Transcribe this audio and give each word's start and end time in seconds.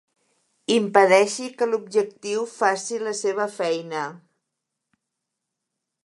Impedeixi 0.75 1.49
que 1.59 1.67
l'objectiu 1.73 2.47
faci 2.53 2.99
la 3.07 3.13
seva 3.19 3.47
feina. 3.59 4.01